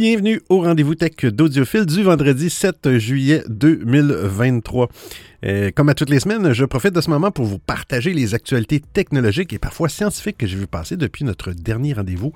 [0.00, 4.88] Bienvenue au rendez-vous tech d'Audiophile du vendredi 7 juillet 2023.
[5.44, 8.32] Euh, comme à toutes les semaines, je profite de ce moment pour vous partager les
[8.32, 12.32] actualités technologiques et parfois scientifiques que j'ai vu passer depuis notre dernier rendez-vous.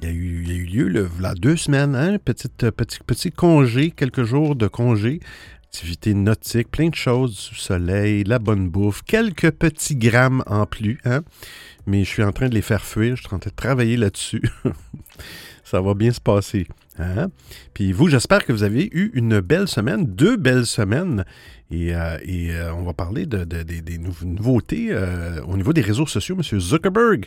[0.00, 1.08] Il y a eu, il y a eu lieu
[1.40, 5.18] deux semaines, hein, petit, petit, petit congé, quelques jours de congé,
[5.64, 11.00] activité nautique, plein de choses, sous soleil, la bonne bouffe, quelques petits grammes en plus,
[11.04, 11.22] hein,
[11.86, 13.96] mais je suis en train de les faire fuir, je suis en train de travailler
[13.96, 14.42] là-dessus.
[15.64, 16.68] ça va bien se passer.
[16.98, 17.28] Hein?
[17.72, 21.24] Puis vous, j'espère que vous avez eu une belle semaine, deux belles semaines.
[21.70, 26.36] Et, euh, euh, on va parler de, des nouveautés euh, au niveau des réseaux sociaux.
[26.36, 26.60] M.
[26.60, 27.26] Zuckerberg,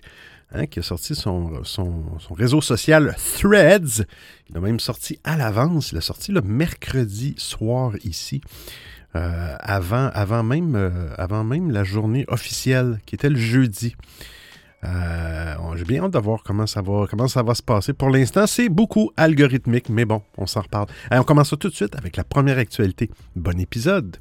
[0.53, 4.05] hein, qui a sorti son, son, réseau social Threads.
[4.49, 5.91] Il a même sorti à l'avance.
[5.91, 8.41] Il a sorti le mercredi soir ici.
[9.13, 13.95] avant, avant, même, avant même la journée officielle, qui était le jeudi.
[14.83, 17.93] Euh, j'ai bien hâte de voir comment ça va, comment ça va se passer.
[17.93, 20.87] Pour l'instant, c'est beaucoup algorithmique, mais bon, on s'en reparle.
[21.11, 23.09] on commence tout de suite avec la première actualité.
[23.35, 24.17] Bon épisode.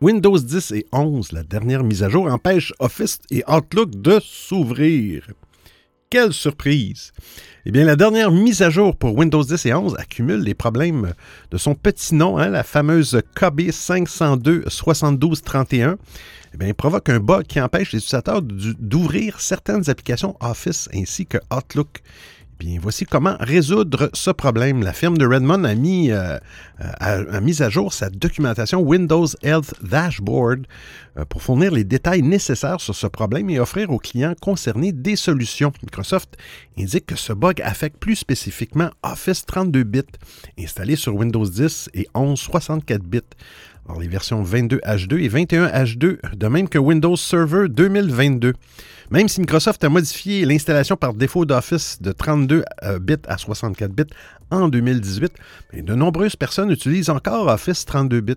[0.00, 5.26] Windows 10 et 11, la dernière mise à jour, empêche Office et Outlook de s'ouvrir.
[6.10, 7.12] Quelle surprise!
[7.64, 11.14] Eh bien, la dernière mise à jour pour Windows 10 et 11 accumule les problèmes
[11.52, 15.98] de son petit nom, hein, la fameuse KB 502 7231.
[16.52, 21.38] Eh bien, provoque un bug qui empêche les utilisateurs d'ouvrir certaines applications Office ainsi que
[21.54, 22.02] Outlook.
[22.60, 24.82] Bien, voici comment résoudre ce problème.
[24.82, 26.36] La firme de Redmond a mis, euh,
[26.82, 30.66] euh, à jour sa documentation Windows Health Dashboard
[31.16, 35.16] euh, pour fournir les détails nécessaires sur ce problème et offrir aux clients concernés des
[35.16, 35.72] solutions.
[35.82, 36.36] Microsoft
[36.78, 40.02] indique que ce bug affecte plus spécifiquement Office 32 bits
[40.58, 43.20] installé sur Windows 10 et 11 64 bits.
[43.98, 48.54] Les versions 22 H2 et 21 H2, de même que Windows Server 2022.
[49.10, 53.92] Même si Microsoft a modifié l'installation par défaut d'Office de 32 euh, bits à 64
[53.92, 54.04] bits
[54.50, 55.32] en 2018,
[55.82, 58.34] de nombreuses personnes utilisent encore Office 32 bits.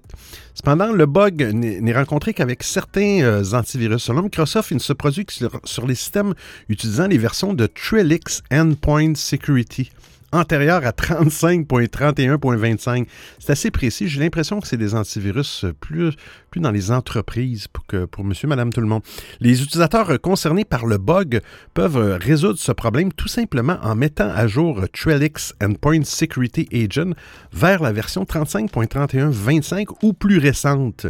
[0.55, 4.01] Cependant, le bug n'est rencontré qu'avec certains euh, antivirus.
[4.01, 6.33] Selon Microsoft, il ne se produit que sur, sur les systèmes
[6.69, 9.91] utilisant les versions de Trellix Endpoint Security
[10.33, 13.07] antérieur à 35.31.25.
[13.39, 14.07] C'est assez précis.
[14.07, 16.11] J'ai l'impression que c'est des antivirus plus,
[16.51, 19.03] plus dans les entreprises que pour monsieur, madame, tout le monde.
[19.39, 21.41] Les utilisateurs concernés par le bug
[21.73, 27.11] peuvent résoudre ce problème tout simplement en mettant à jour Trellix Endpoint Security Agent
[27.51, 31.07] vers la version 35.31.25 ou plus récente.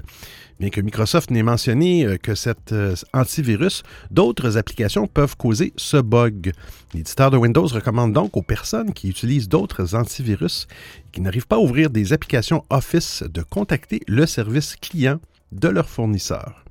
[0.63, 5.97] Bien que Microsoft n'ait mentionné euh, que cet euh, antivirus, d'autres applications peuvent causer ce
[5.97, 6.53] bug.
[6.93, 10.67] L'éditeur de Windows recommande donc aux personnes qui utilisent d'autres antivirus
[10.99, 15.19] et qui n'arrivent pas à ouvrir des applications Office de contacter le service client
[15.51, 16.63] de leur fournisseur.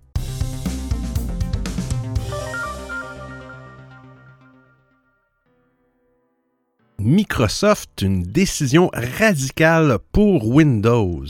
[6.98, 11.26] Microsoft, une décision radicale pour Windows.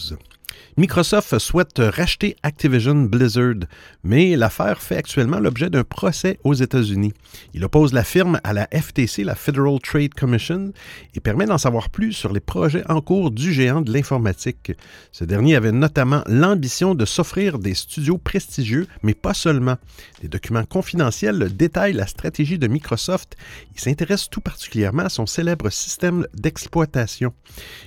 [0.78, 3.66] Microsoft souhaite racheter Activision Blizzard,
[4.04, 7.12] mais l'affaire fait actuellement l'objet d'un procès aux États-Unis.
[7.52, 10.72] Il oppose la firme à la FTC, la Federal Trade Commission,
[11.14, 14.72] et permet d'en savoir plus sur les projets en cours du géant de l'informatique.
[15.12, 19.76] Ce dernier avait notamment l'ambition de s'offrir des studios prestigieux, mais pas seulement.
[20.22, 23.36] Des documents confidentiels détaillent la stratégie de Microsoft.
[23.74, 27.34] Il s'intéresse tout particulièrement à son célèbre système d'exploitation.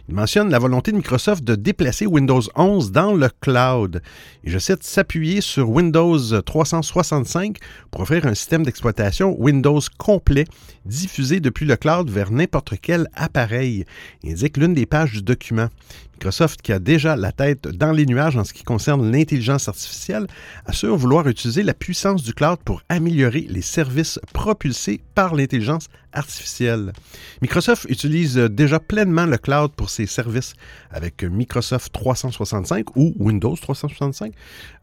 [0.07, 4.01] Il mentionne la volonté de Microsoft de déplacer Windows 11 dans le cloud.
[4.43, 7.57] Je cite s'appuyer sur Windows 365
[7.91, 10.45] pour offrir un système d'exploitation Windows complet
[10.85, 13.85] diffusé depuis le cloud vers n'importe quel appareil,
[14.25, 15.69] indique l'une des pages du document.
[16.15, 20.27] Microsoft, qui a déjà la tête dans les nuages en ce qui concerne l'intelligence artificielle,
[20.65, 26.93] assure vouloir utiliser la puissance du cloud pour améliorer les services propulsés par l'intelligence artificielle.
[27.41, 30.53] Microsoft utilise déjà pleinement le cloud pour ses services
[30.89, 34.33] avec Microsoft 365 ou Windows 365.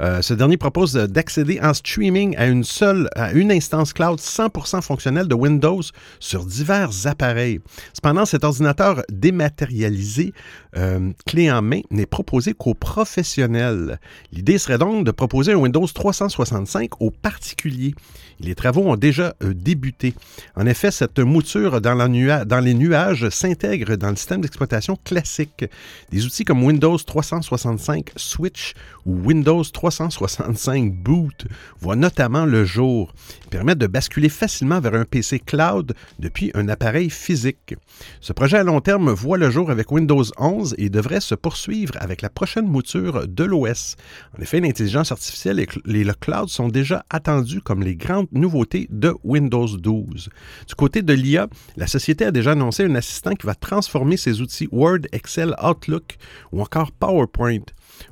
[0.02, 4.82] Euh, ce dernier propose d'accéder en streaming à une seule, à une instance cloud 100%
[4.82, 5.80] fonctionnelle de Windows
[6.20, 7.60] sur divers appareils.
[7.94, 10.34] Cependant, cet ordinateur dématérialisé
[10.76, 13.98] euh, clé en main n'est proposé qu'aux professionnels.
[14.32, 17.94] L'idée serait donc de proposer un Windows 365 aux particuliers.
[18.40, 20.14] Les travaux ont déjà euh, débuté.
[20.56, 25.64] En effet, cette mouture dans, dans les nuages s'intègre dans le système d'exploitation classique.
[26.10, 28.74] Des outils comme Windows 365 Switch
[29.06, 31.46] ou Windows 365 Boot
[31.80, 33.14] voient notamment le jour.
[33.44, 37.76] Ils permettent de basculer facilement vers un PC cloud depuis un appareil physique.
[38.20, 41.94] Ce projet à long terme voit le jour avec Windows 11 et devrait se poursuivre
[42.00, 43.96] avec la prochaine mouture de l'OS.
[44.36, 49.14] En effet, l'intelligence artificielle et le cloud sont déjà attendus comme les grandes nouveautés de
[49.24, 50.30] Windows 12.
[50.68, 54.40] Du côté de l'IA, la société a déjà annoncé un assistant qui va transformer ses
[54.40, 56.16] outils Word, Excel, Outlook
[56.52, 57.64] ou encore PowerPoint.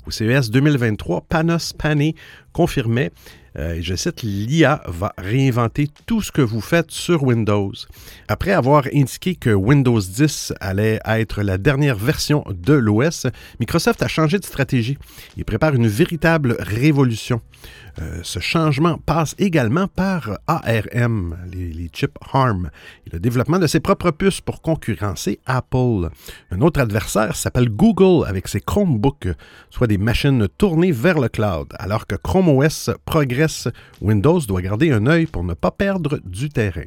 [0.07, 2.15] Au CES 2023, Panos Panay
[2.53, 3.13] confirmait
[3.59, 7.73] euh, je cite, l'IA va réinventer tout ce que vous faites sur Windows.
[8.29, 13.27] Après avoir indiqué que Windows 10 allait être la dernière version de l'OS,
[13.59, 14.99] Microsoft a changé de stratégie.
[15.37, 17.41] Il prépare une véritable révolution.
[18.01, 22.71] Euh, ce changement passe également par ARM, les, chips ARM,
[23.07, 26.09] et le développement de ses propres puces pour concurrencer Apple.
[26.51, 29.29] Un autre adversaire s'appelle Google avec ses Chromebooks,
[29.71, 31.69] soit des machines tournées vers le cloud.
[31.79, 33.40] Alors que Chrome OS progresse,
[34.01, 36.87] Windows doit garder un œil pour ne pas perdre du terrain.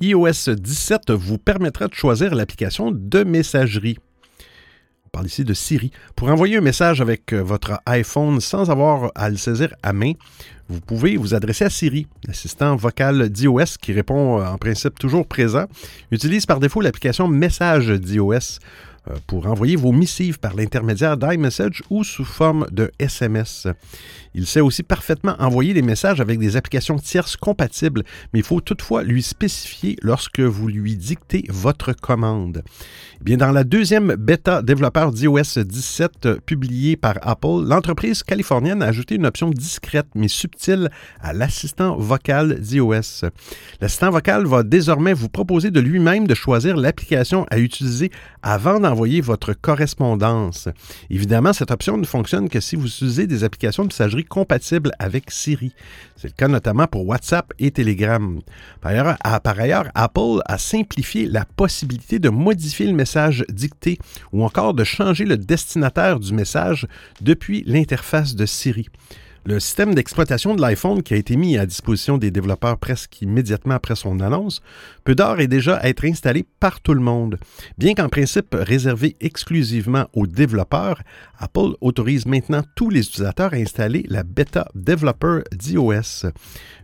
[0.00, 3.96] iOS 17 vous permettra de choisir l'application de messagerie.
[5.06, 5.92] On parle ici de Siri.
[6.16, 10.12] Pour envoyer un message avec euh, votre iPhone sans avoir à le saisir à main,
[10.68, 15.26] vous pouvez vous adresser à Siri, l'assistant vocal d'iOS qui répond euh, en principe toujours
[15.26, 15.66] présent.
[16.10, 18.58] Utilise par défaut l'application Message d'iOS
[19.26, 23.66] pour envoyer vos missives par l'intermédiaire d'iMessage ou sous forme de SMS.
[24.34, 28.02] Il sait aussi parfaitement envoyer des messages avec des applications tierces compatibles,
[28.32, 32.64] mais il faut toutefois lui spécifier lorsque vous lui dictez votre commande.
[33.20, 38.82] Eh bien, dans la deuxième bêta développeur d'iOS 17 euh, publiée par Apple, l'entreprise californienne
[38.82, 40.90] a ajouté une option discrète mais subtile
[41.20, 43.28] à l'assistant vocal d'iOS.
[43.80, 48.10] L'assistant vocal va désormais vous proposer de lui-même de choisir l'application à utiliser
[48.42, 50.68] avant d'envoyer envoyer votre correspondance.
[51.10, 55.32] Évidemment, cette option ne fonctionne que si vous utilisez des applications de messagerie compatibles avec
[55.32, 55.74] Siri.
[56.16, 58.40] C'est le cas notamment pour WhatsApp et Telegram.
[58.80, 63.98] Par ailleurs, par ailleurs, Apple a simplifié la possibilité de modifier le message dicté
[64.32, 66.86] ou encore de changer le destinataire du message
[67.20, 68.86] depuis l'interface de Siri.
[69.46, 73.74] Le système d'exploitation de l'iPhone qui a été mis à disposition des développeurs presque immédiatement
[73.74, 74.62] après son annonce
[75.04, 77.38] peut d'ores et déjà être installé par tout le monde.
[77.76, 81.02] Bien qu'en principe réservé exclusivement aux développeurs,
[81.38, 86.30] Apple autorise maintenant tous les utilisateurs à installer la bêta Developer d'iOS.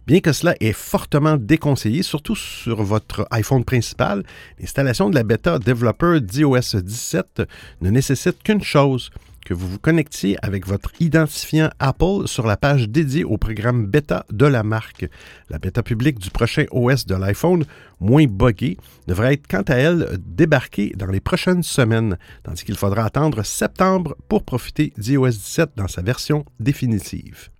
[0.07, 4.23] Bien que cela est fortement déconseillé, surtout sur votre iPhone principal,
[4.59, 7.43] l'installation de la bêta Developer d'iOS 17
[7.81, 9.11] ne nécessite qu'une chose,
[9.45, 14.27] que vous vous connectiez avec votre identifiant Apple sur la page dédiée au programme bêta
[14.31, 15.07] de la marque.
[15.49, 17.65] La bêta publique du prochain OS de l'iPhone,
[18.01, 18.77] moins buggé,
[19.07, 24.17] devrait être quant à elle débarquée dans les prochaines semaines, tandis qu'il faudra attendre septembre
[24.29, 27.51] pour profiter d'iOS 17 dans sa version définitive.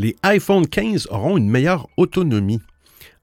[0.00, 2.60] Les iPhone 15 auront une meilleure autonomie.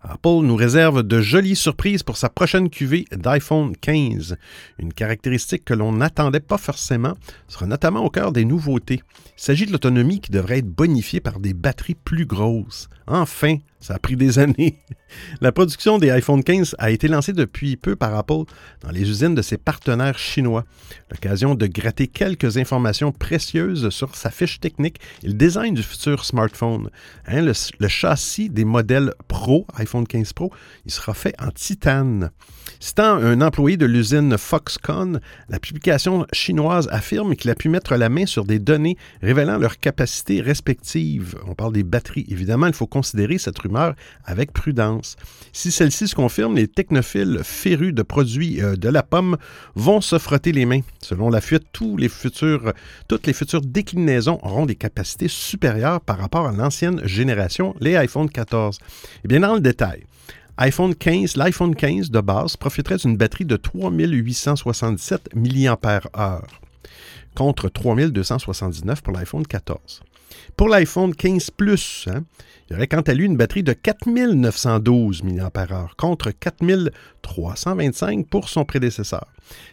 [0.07, 4.37] Apple nous réserve de jolies surprises pour sa prochaine cuvée d'iPhone 15.
[4.79, 7.15] Une caractéristique que l'on n'attendait pas forcément
[7.47, 9.01] sera notamment au cœur des nouveautés.
[9.37, 12.87] Il s'agit de l'autonomie qui devrait être bonifiée par des batteries plus grosses.
[13.07, 14.81] Enfin, ça a pris des années.
[15.41, 18.43] La production des iPhone 15 a été lancée depuis peu par Apple
[18.81, 20.65] dans les usines de ses partenaires chinois.
[21.11, 26.25] L'occasion de gratter quelques informations précieuses sur sa fiche technique et le design du futur
[26.25, 26.89] smartphone.
[27.27, 30.51] Hein, le, le, châssis des modèles Pro, iPhone 15 Pro,
[30.85, 32.31] il sera fait en titane.
[32.79, 35.19] Citant un employé de l'usine Foxconn,
[35.49, 39.79] la publication chinoise affirme qu'il a pu mettre la main sur des données révélant leurs
[39.79, 41.35] capacités respectives.
[41.47, 42.25] On parle des batteries.
[42.27, 45.17] Évidemment, il faut considérer cette rumeur avec prudence.
[45.51, 49.35] Si celle-ci se confirme, les technophiles férus de produits euh, de la pomme
[49.75, 50.79] vont se frotter les mains.
[51.01, 52.07] Selon la fuite, toutes les
[53.33, 58.79] futures déclinaisons auront des capacités supérieures par rapport à l'ancienne génération, les iPhone 14.
[59.25, 60.05] Eh bien, dans le détail,
[60.57, 66.41] iPhone 15, l'iPhone 15 de base profiterait d'une batterie de 3877 mAh
[67.35, 70.01] contre 3279 pour l'iPhone 14.
[70.57, 72.23] Pour l'iPhone 15 Plus, hein,
[72.69, 75.51] il y aurait quant à lui une batterie de 4912 mAh
[75.97, 79.27] contre 4325 pour son prédécesseur.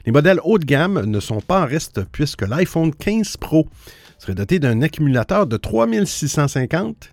[0.05, 3.67] Les modèles haut de gamme ne sont pas en reste puisque l'iPhone 15 Pro
[4.19, 7.13] serait doté d'un accumulateur de 3650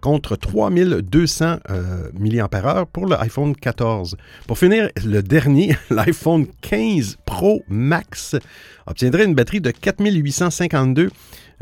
[0.00, 4.16] contre 3200 euh, mAh pour l'iPhone 14.
[4.46, 8.36] Pour finir, le dernier, l'iPhone 15 Pro Max,
[8.86, 11.10] obtiendrait une batterie de 4852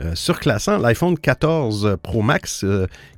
[0.00, 2.64] euh, surclassant l'iPhone 14 Pro Max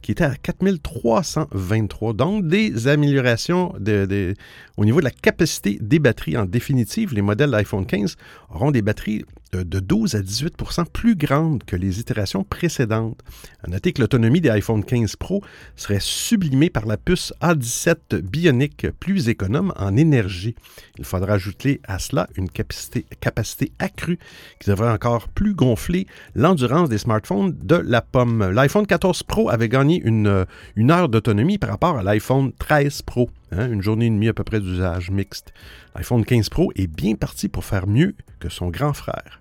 [0.02, 2.12] qui était à 4323.
[2.14, 4.35] Donc des améliorations de,
[4.76, 6.37] au niveau de la capacité des batteries.
[6.37, 8.16] En définitive, les modèles d'iPhone 15
[8.54, 13.21] auront des batteries de 12 à 18% plus grandes que les itérations précédentes.
[13.62, 15.43] À noter que l'autonomie des iPhone 15 Pro
[15.76, 20.55] serait sublimée par la puce A17 Bionic plus économe en énergie.
[20.99, 24.19] Il faudra ajouter à cela une capacité, accrue
[24.61, 28.50] qui devrait encore plus gonfler l'endurance des smartphones de la pomme.
[28.50, 33.31] L'iPhone 14 Pro avait gagné une, une heure d'autonomie par rapport à l'iPhone 13 Pro.
[33.50, 35.55] Hein, une journée et demie à peu près d'usage mixte.
[35.99, 39.40] L'iPhone 15 Pro est bien parti pour faire mieux que son grand frère.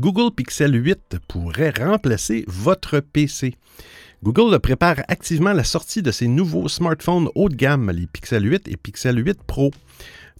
[0.00, 3.54] Google Pixel 8 pourrait remplacer votre PC.
[4.24, 8.66] Google prépare activement la sortie de ses nouveaux smartphones haut de gamme, les Pixel 8
[8.66, 9.70] et Pixel 8 Pro.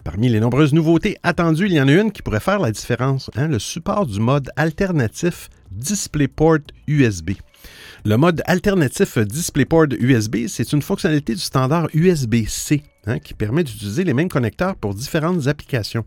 [0.03, 3.31] Parmi les nombreuses nouveautés attendues, il y en a une qui pourrait faire la différence,
[3.35, 7.31] hein, le support du mode alternatif DisplayPort USB.
[8.05, 14.03] Le mode alternatif DisplayPort USB, c'est une fonctionnalité du standard USB-C hein, qui permet d'utiliser
[14.03, 16.05] les mêmes connecteurs pour différentes applications.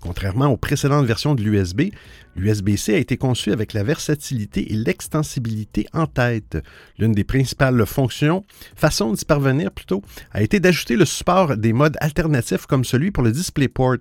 [0.00, 1.90] Contrairement aux précédentes versions de l'USB,
[2.36, 6.58] l'USB-C a été conçu avec la versatilité et l'extensibilité en tête.
[6.98, 8.44] L'une des principales fonctions,
[8.76, 13.22] façon d'y parvenir plutôt, a été d'ajouter le support des modes alternatifs comme celui pour
[13.22, 13.98] le DisplayPort.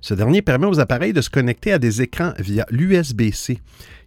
[0.00, 3.60] Ce dernier permet aux appareils de se connecter à des écrans via l'USB-C.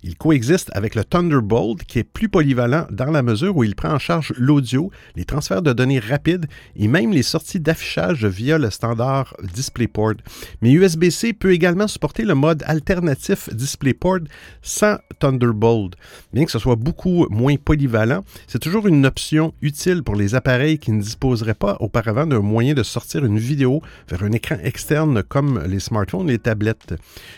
[0.03, 3.93] Il coexiste avec le Thunderbolt qui est plus polyvalent dans la mesure où il prend
[3.93, 8.71] en charge l'audio, les transferts de données rapides et même les sorties d'affichage via le
[8.71, 10.15] standard DisplayPort.
[10.61, 14.19] Mais USB-C peut également supporter le mode alternatif DisplayPort
[14.61, 15.95] sans Thunderbolt.
[16.33, 20.79] Bien que ce soit beaucoup moins polyvalent, c'est toujours une option utile pour les appareils
[20.79, 25.23] qui ne disposeraient pas auparavant d'un moyen de sortir une vidéo vers un écran externe
[25.23, 26.93] comme les smartphones et les tablettes.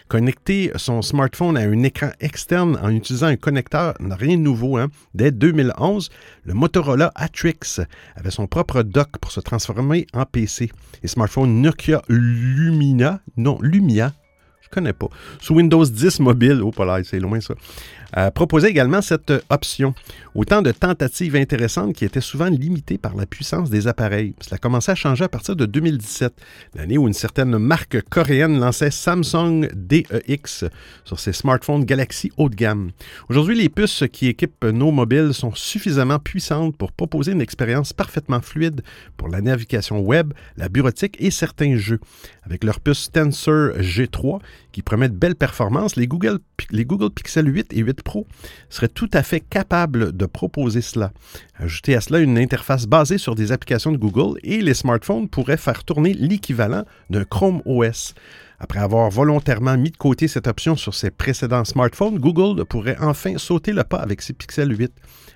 [0.07, 4.77] Connecter son smartphone à un écran externe en utilisant un connecteur n'a rien de nouveau.
[4.77, 4.89] Hein.
[5.13, 6.09] Dès 2011,
[6.45, 7.79] le Motorola Atrix
[8.15, 10.71] avait son propre dock pour se transformer en PC.
[11.01, 14.13] Les smartphones Nokia Lumina, non, Lumia,
[14.61, 17.53] je connais pas, sous Windows 10 mobile, oh pas c'est loin ça,
[18.15, 19.95] euh, proposait également cette option.
[20.35, 24.35] Autant de tentatives intéressantes qui étaient souvent limitées par la puissance des appareils.
[24.39, 26.33] Cela commençait à changer à partir de 2017,
[26.75, 30.65] l'année où une certaine marque coréenne lançait Samsung DEX
[31.05, 32.91] sur ses smartphones Galaxy haut de gamme.
[33.29, 38.41] Aujourd'hui, les puces qui équipent nos mobiles sont suffisamment puissantes pour proposer une expérience parfaitement
[38.41, 38.81] fluide
[39.17, 41.99] pour la navigation web, la bureautique et certains jeux.
[42.45, 44.39] Avec leur puce Tensor G3
[44.71, 46.39] qui promet de belles performances, les Google,
[47.09, 48.27] Pixel 8 et 8 Pro
[48.69, 51.11] seraient tout à fait capables de proposer cela.
[51.55, 55.57] Ajoutez à cela une interface basée sur des applications de Google et les smartphones pourraient
[55.57, 58.13] faire tourner l'équivalent d'un Chrome OS.
[58.59, 63.37] Après avoir volontairement mis de côté cette option sur ses précédents smartphones, Google pourrait enfin
[63.37, 64.91] sauter le pas avec ses Pixel 8.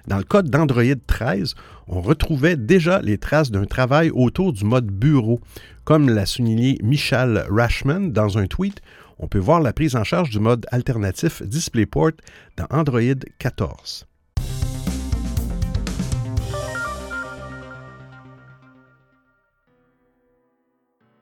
[0.08, 1.54] Dans le code d'Android 13,
[1.88, 5.42] on retrouvait déjà les traces d'un travail autour du mode bureau.
[5.88, 8.82] Comme l'a souligné Michel Rashman dans un tweet,
[9.20, 12.12] on peut voir la prise en charge du mode alternatif DisplayPort
[12.58, 13.00] dans Android
[13.40, 14.06] 14.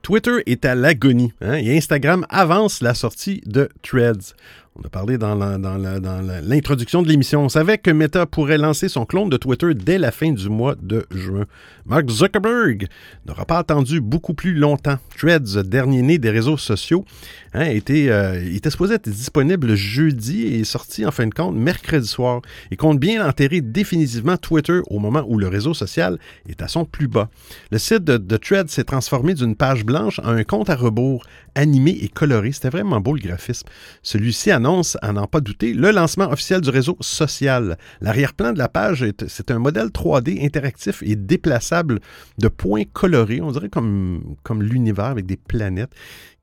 [0.02, 4.34] Twitter est à l'agonie hein, et Instagram avance la sortie de Threads.
[4.78, 7.42] On a parlé dans l'introduction de l'émission.
[7.42, 10.74] On savait que Meta pourrait lancer son clone de Twitter dès la fin du mois
[10.74, 11.46] de juin.
[11.86, 12.88] Mark Zuckerberg
[13.24, 14.98] n'aura pas attendu beaucoup plus longtemps.
[15.16, 17.06] Threads, dernier né des réseaux sociaux,
[17.54, 21.56] hein, était, euh, était supposé être disponible jeudi et est sorti en fin de compte
[21.56, 22.42] mercredi soir.
[22.70, 26.18] Il compte bien enterrer définitivement Twitter au moment où le réseau social
[26.48, 27.30] est à son plus bas.
[27.70, 31.24] Le site de, de Threads s'est transformé d'une page blanche en un compte à rebours
[31.56, 32.52] animé et coloré.
[32.52, 33.66] C'était vraiment beau le graphisme.
[34.02, 34.65] Celui-ci annonce,
[35.00, 37.78] à n'en pas douter, le lancement officiel du réseau social.
[38.00, 42.00] L'arrière-plan de la page, c'est un modèle 3D interactif et déplaçable
[42.38, 45.92] de points colorés, on dirait comme, comme l'univers avec des planètes,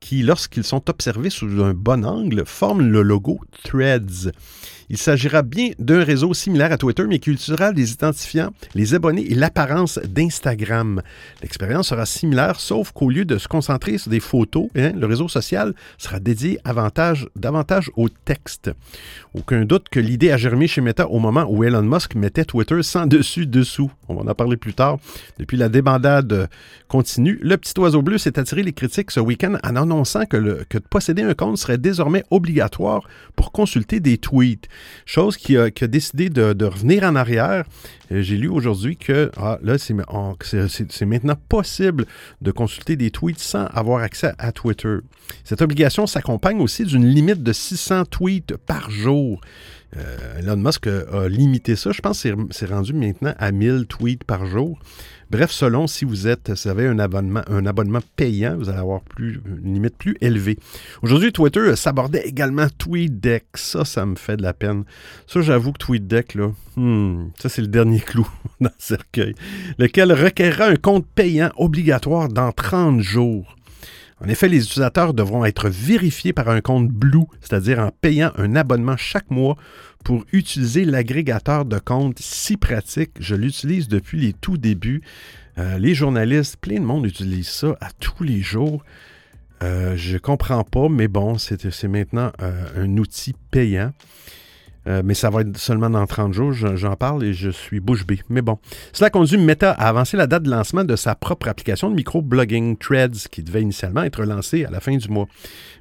[0.00, 4.32] qui, lorsqu'ils sont observés sous un bon angle, forment le logo Threads.
[4.90, 7.30] Il s'agira bien d'un réseau similaire à Twitter, mais qui
[7.74, 11.00] les identifiants, les abonnés et l'apparence d'Instagram.
[11.42, 15.28] L'expérience sera similaire, sauf qu'au lieu de se concentrer sur des photos, hein, le réseau
[15.28, 16.58] social sera dédié
[17.34, 18.70] davantage au texte.
[19.34, 22.82] Aucun doute que l'idée a germé chez Meta au moment où Elon Musk mettait Twitter
[22.82, 23.90] sans dessus-dessous.
[24.08, 24.98] On va en parler plus tard.
[25.38, 26.48] Depuis la débandade
[26.88, 30.64] continue, le petit oiseau bleu s'est attiré les critiques ce week-end en annonçant que, de
[30.90, 33.02] posséder un compte serait désormais obligatoire
[33.36, 34.68] pour consulter des tweets.
[35.06, 37.64] Chose qui a, décidé de, revenir en arrière.
[38.12, 42.06] Euh, j'ai lu aujourd'hui que ah, là, c'est maintenant possible
[42.40, 44.96] de consulter des tweets sans avoir accès à Twitter.
[45.44, 49.40] Cette obligation s'accompagne aussi d'une limite de 600 tweets par jour.
[49.96, 51.92] Euh, Elon Musk a limité ça.
[51.92, 54.78] Je pense que c'est rendu maintenant à 1000 tweets par jour.
[55.30, 59.00] Bref, selon si vous êtes, vous avez un abonnement, un abonnement payant, vous allez avoir
[59.00, 60.58] plus, une limite plus élevée.
[61.02, 63.44] Aujourd'hui, Twitter s'abordait également TweetDeck.
[63.54, 64.84] Ça, ça me fait de la peine.
[65.26, 68.28] Ça, j'avoue que TweetDeck, là, hmm, ça, c'est le dernier clou
[68.60, 69.34] dans le cercueil,
[69.78, 73.56] lequel requerra un compte payant obligatoire dans 30 jours.
[74.24, 78.56] En effet, les utilisateurs devront être vérifiés par un compte Blue, c'est-à-dire en payant un
[78.56, 79.56] abonnement chaque mois
[80.02, 83.10] pour utiliser l'agrégateur de comptes si pratique.
[83.20, 85.02] Je l'utilise depuis les tout débuts.
[85.58, 88.82] Euh, les journalistes, plein de monde utilise ça à tous les jours.
[89.62, 93.92] Euh, je ne comprends pas, mais bon, c'est maintenant euh, un outil payant.
[94.86, 96.52] Euh, mais ça va être seulement dans 30 jours.
[96.52, 98.20] J'en parle et je suis bouche bée.
[98.28, 98.58] Mais bon.
[98.92, 102.76] Cela conduit Meta à avancer la date de lancement de sa propre application de micro-blogging
[102.76, 105.26] Threads, qui devait initialement être lancée à la fin du mois.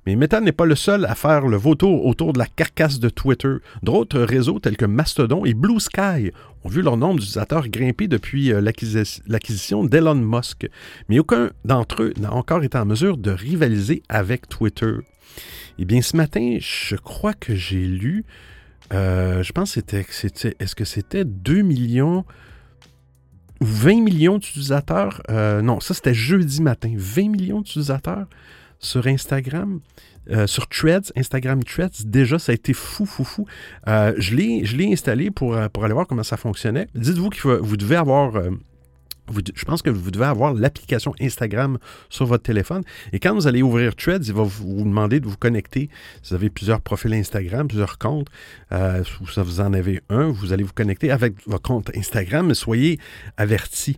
[0.06, 3.10] Mais Meta n'est pas le seul à faire le vautour autour de la carcasse de
[3.10, 3.56] Twitter.
[3.84, 6.32] D'autres réseaux tels que Mastodon et Blue Sky
[6.64, 10.68] ont vu leur nombre d'utilisateurs grimper depuis euh, l'acquisition d'Elon Musk.
[11.10, 14.94] Mais aucun d'entre eux n'a encore été en mesure de rivaliser avec Twitter.
[15.80, 18.26] Eh bien, ce matin, je crois que j'ai lu
[18.94, 19.82] je pense que
[20.12, 22.26] c'était, est-ce que c'était 2 millions
[23.62, 25.22] ou 20 millions d'utilisateurs?
[25.30, 26.94] Euh, non, ça c'était jeudi matin.
[26.96, 28.28] 20 millions d'utilisateurs
[28.80, 29.80] sur Instagram.
[30.30, 33.46] Euh, sur Threads, Instagram Threads, déjà, ça a été fou, fou, fou.
[33.86, 36.88] je, l'ai, je l'ai installé pour, pour aller voir comment ça fonctionnait.
[36.96, 38.34] Dites-vous que vous devez avoir
[39.56, 41.78] je pense que vous devez avoir l'application Instagram
[42.10, 42.84] sur votre téléphone.
[43.14, 45.90] Et quand vous allez ouvrir Threads, il va vous, demander de vous connecter.
[46.22, 48.28] Si vous avez plusieurs profils Instagram, plusieurs comptes,
[48.72, 52.48] euh, ou si vous en avez un, vous allez vous connecter avec votre compte Instagram,
[52.48, 53.00] mais soyez
[53.38, 53.98] avertis.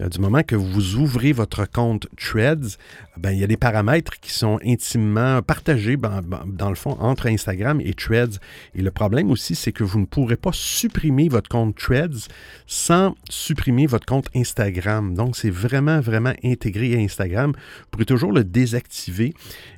[0.00, 2.78] Euh, du moment que vous ouvrez votre compte Threads,
[3.16, 6.96] ben, il y a des paramètres qui sont intimement partagés ben, ben, dans le fond
[7.00, 8.38] entre Instagram et Threads.
[8.74, 12.28] Et le problème aussi, c'est que vous ne pourrez pas supprimer votre compte Threads
[12.66, 15.14] sans supprimer votre compte Instagram.
[15.14, 17.52] Donc, c'est vraiment, vraiment intégré à Instagram.
[17.52, 19.34] Vous pourrez toujours le désactiver.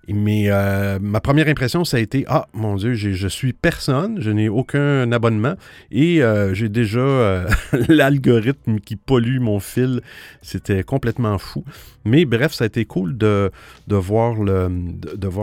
[0.09, 4.31] Mais euh, ma première impression, ça a été Ah, mon Dieu, je suis personne, je
[4.31, 5.55] n'ai aucun abonnement
[5.91, 7.47] et euh, j'ai déjà
[7.89, 10.01] l'algorithme qui pollue mon fil
[10.43, 11.65] c'était complètement fou.
[12.05, 13.51] Mais bref, ça a été cool de,
[13.89, 14.37] voir,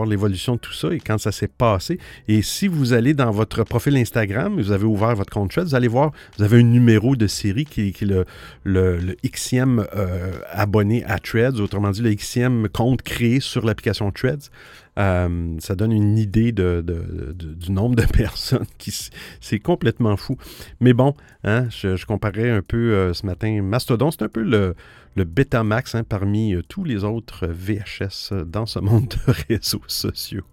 [0.06, 1.98] l'évolution de tout ça et quand ça s'est passé.
[2.26, 5.74] Et si vous allez dans votre profil Instagram, vous avez ouvert votre compte Threads, vous
[5.74, 8.24] allez voir, vous avez un numéro de série qui, est le,
[8.64, 9.16] le,
[9.94, 14.50] euh, abonné à Threads, autrement dit, le Xème compte créé sur l'application Threads.
[14.98, 18.92] Euh, ça donne une idée du nombre de personnes qui
[19.40, 20.36] c'est complètement fou.
[20.80, 23.62] Mais bon, hein, je, comparais un peu euh, ce matin.
[23.62, 24.74] Mastodon, c'est un peu le,
[25.16, 30.44] le Betamax hein, parmi euh, tous les autres VHS dans ce monde de réseaux sociaux.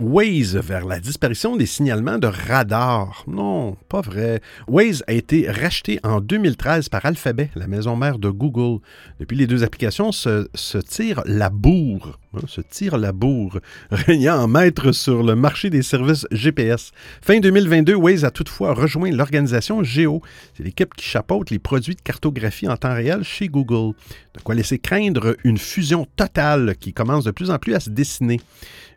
[0.00, 3.24] Waze vers la disparition des signalements de radar.
[3.26, 4.40] Non, pas vrai.
[4.68, 8.80] Waze a été racheté en 2013 par Alphabet, la maison mère de Google.
[9.18, 12.20] Depuis, les deux applications se, tirent la bourre.
[12.34, 13.58] Hein, se tirent la bourre,
[13.90, 16.92] régnant en maître sur le marché des services GPS.
[17.22, 20.20] Fin 2022, Waze a toutefois rejoint l'organisation Geo.
[20.54, 23.94] C'est l'équipe qui chapeaute les produits de cartographie en temps réel chez Google.
[24.34, 27.88] De quoi laisser craindre une fusion totale qui commence de plus en plus à se
[27.88, 28.40] dessiner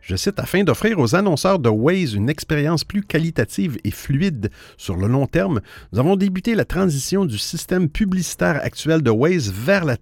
[0.02, 4.96] je cite, afin d'offrir aux annonceurs de Waze une expérience plus qualitative et fluide sur
[4.96, 5.62] le long terme,
[5.94, 9.96] nous avons débuté la transition du système publicitaire actuel de Waze vers la,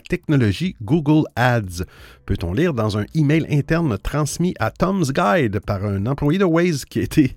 [0.00, 1.84] technologie Google Ads.
[2.26, 6.84] Peut-on lire dans un email interne transmis à Tom's Guide par un employé de Waze
[6.84, 7.34] qui a été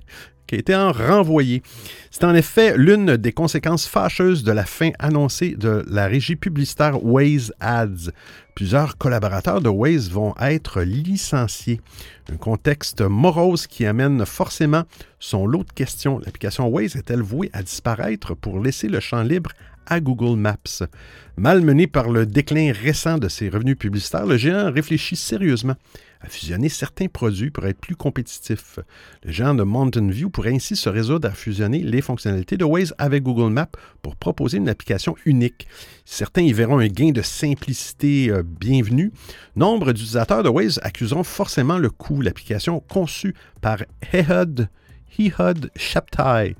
[0.49, 1.61] qui en renvoyé.
[2.09, 7.03] C'est en effet l'une des conséquences fâcheuses de la fin annoncée de la régie publicitaire
[7.03, 8.11] Waze Ads.
[8.55, 11.79] Plusieurs collaborateurs de Waze vont être licenciés.
[12.31, 14.83] Un contexte morose qui amène forcément
[15.19, 16.19] son lot de questions.
[16.19, 19.51] L'application Waze est-elle vouée à disparaître pour laisser le champ libre
[19.85, 20.83] à Google Maps.
[21.37, 25.75] Malmené par le déclin récent de ses revenus publicitaires, le géant réfléchit sérieusement
[26.21, 28.79] à fusionner certains produits pour être plus compétitif.
[29.23, 32.93] Le géant de Mountain View pourrait ainsi se résoudre à fusionner les fonctionnalités de Waze
[32.97, 35.67] avec Google Maps pour proposer une application unique.
[36.03, 39.11] Certains y verront un gain de simplicité euh, bienvenu.
[39.55, 42.21] Nombre d'utilisateurs de Waze accuseront forcément le coût.
[42.21, 43.77] L'application conçue par
[44.13, 44.67] Ehud,
[45.17, 46.55] Ehud Shaptai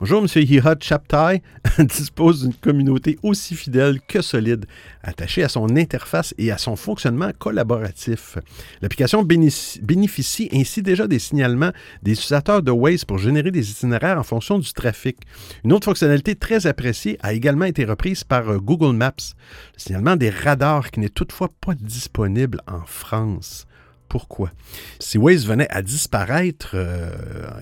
[0.00, 0.42] Bonjour, M.
[0.42, 1.40] Hihad Chaptai
[1.78, 4.66] dispose d'une communauté aussi fidèle que solide,
[5.04, 8.36] attachée à son interface et à son fonctionnement collaboratif.
[8.82, 11.70] L'application bénéficie ainsi déjà des signalements
[12.02, 15.18] des utilisateurs de Waze pour générer des itinéraires en fonction du trafic.
[15.62, 19.14] Une autre fonctionnalité très appréciée a également été reprise par euh, Google Maps,
[19.74, 23.68] le signalement des radars qui n'est toutefois pas disponible en France
[24.08, 24.50] pourquoi.
[24.98, 27.10] Si Waze venait à disparaître, euh,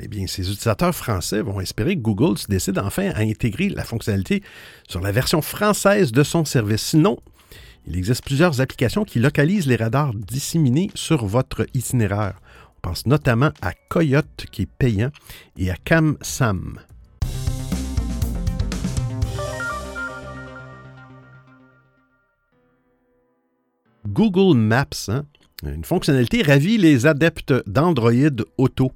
[0.00, 3.84] eh bien, ces utilisateurs français vont espérer que Google se décide enfin à intégrer la
[3.84, 4.42] fonctionnalité
[4.88, 6.82] sur la version française de son service.
[6.82, 7.18] Sinon,
[7.86, 12.38] il existe plusieurs applications qui localisent les radars disséminés sur votre itinéraire.
[12.76, 15.10] On pense notamment à Coyote qui est payant
[15.56, 16.78] et à CamSam.
[24.06, 25.24] Google Maps, hein,
[25.64, 28.12] une fonctionnalité ravit les adeptes d'Android
[28.58, 28.92] Auto.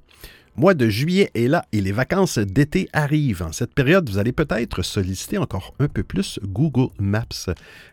[0.57, 3.43] Mois de juillet est là et les vacances d'été arrivent.
[3.43, 7.25] En cette période, vous allez peut-être solliciter encore un peu plus Google Maps.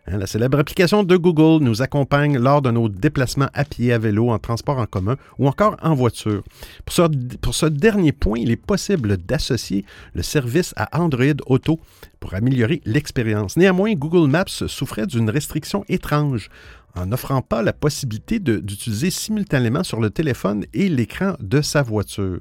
[0.07, 3.99] Hein, la célèbre application de Google nous accompagne lors de nos déplacements à pied, à
[3.99, 6.43] vélo, en transport en commun ou encore en voiture.
[6.87, 7.03] Pour ce,
[7.43, 9.85] pour ce dernier point, il est possible d'associer
[10.15, 11.79] le service à Android Auto
[12.19, 13.59] pour améliorer l'expérience.
[13.59, 16.49] Néanmoins, Google Maps souffrait d'une restriction étrange
[16.97, 22.41] en n'offrant pas la possibilité d'utiliser simultanément sur le téléphone et l'écran de sa voiture.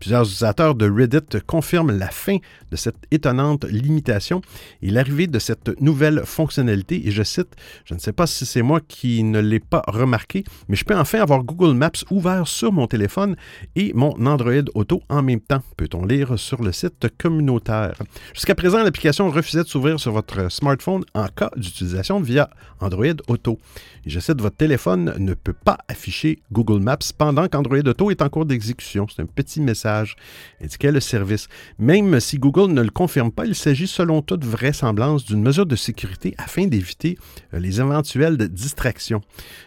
[0.00, 2.38] Plusieurs utilisateurs de Reddit confirment la fin
[2.70, 4.42] de cette étonnante limitation
[4.82, 7.06] et l'arrivée de cette nouvelle fonctionnalité.
[7.06, 10.44] Et je cite, je ne sais pas si c'est moi qui ne l'ai pas remarqué,
[10.68, 13.36] mais je peux enfin avoir Google Maps ouvert sur mon téléphone
[13.76, 17.94] et mon Android Auto en même temps, peut-on lire sur le site communautaire.
[18.34, 23.58] Jusqu'à présent, l'application refusait de s'ouvrir sur votre smartphone en cas d'utilisation via Android Auto.
[24.06, 28.28] Je cite, votre téléphone ne peut pas afficher Google Maps pendant qu'Android Auto est en
[28.28, 29.06] cours d'exécution.
[29.08, 30.16] C'est un petit message
[30.62, 31.48] indiquait le service.
[31.78, 35.76] Même si Google ne le confirme pas, il s'agit selon toute vraisemblance d'une mesure de
[35.76, 37.18] sécurité afin d'éviter
[37.54, 39.20] euh, les éventuelles distractions.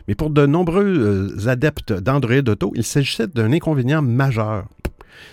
[0.07, 4.65] Mais pour de nombreux euh, adeptes d'Android Auto, il s'agissait d'un inconvénient majeur.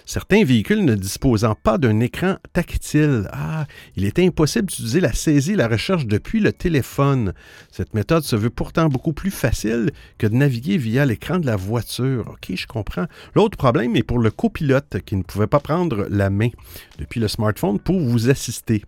[0.06, 3.66] Certains véhicules ne disposant pas d'un écran tactile, ah,
[3.96, 7.32] il est impossible d'utiliser la saisie et la recherche depuis le téléphone.
[7.70, 11.56] Cette méthode se veut pourtant beaucoup plus facile que de naviguer via l'écran de la
[11.56, 12.28] voiture.
[12.28, 13.06] OK, je comprends.
[13.34, 16.48] L'autre problème est pour le copilote qui ne pouvait pas prendre la main
[16.98, 18.82] depuis le smartphone pour vous assister.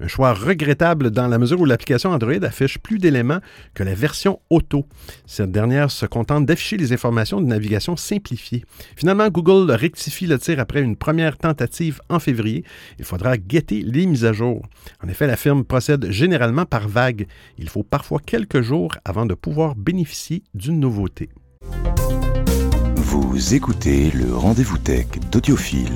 [0.00, 3.40] Un choix regrettable dans la mesure où l'application Android affiche plus d'éléments
[3.74, 4.86] que la version auto.
[5.26, 8.64] Cette dernière se contente d'afficher les informations de navigation simplifiées.
[8.96, 12.64] Finalement, Google rectifie le tir après une première tentative en février.
[12.98, 14.62] Il faudra guetter les mises à jour.
[15.02, 17.26] En effet, la firme procède généralement par vague.
[17.58, 21.28] Il faut parfois quelques jours avant de pouvoir bénéficier d'une nouveauté.
[22.96, 25.94] Vous écoutez le rendez-vous tech d'Audiophile.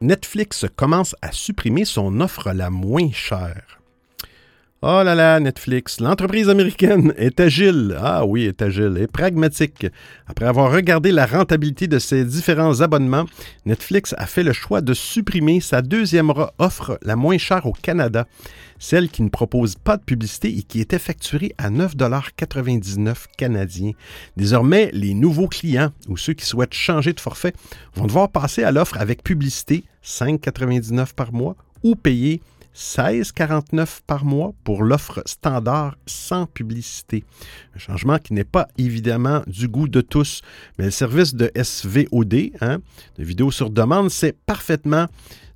[0.00, 3.75] Netflix commence à supprimer son offre la moins chère.
[4.82, 7.96] Oh là là, Netflix, l'entreprise américaine est agile.
[7.98, 9.86] Ah oui, est agile et pragmatique.
[10.26, 13.24] Après avoir regardé la rentabilité de ses différents abonnements,
[13.64, 18.26] Netflix a fait le choix de supprimer sa deuxième offre la moins chère au Canada,
[18.78, 23.92] celle qui ne propose pas de publicité et qui est facturée à 9,99 canadiens.
[24.36, 27.54] Désormais, les nouveaux clients ou ceux qui souhaitent changer de forfait
[27.94, 32.42] vont devoir passer à l'offre avec publicité, 5,99 par mois, ou payer
[32.76, 37.24] 16,49 par mois pour l'offre standard sans publicité.
[37.74, 40.42] Un changement qui n'est pas évidemment du goût de tous,
[40.78, 42.78] mais le service de SVOD, hein,
[43.16, 45.06] de vidéo sur demande, c'est parfaitement